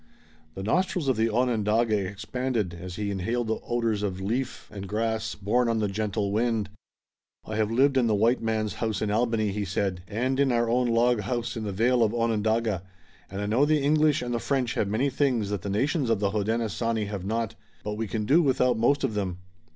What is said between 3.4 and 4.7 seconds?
the odors of leaf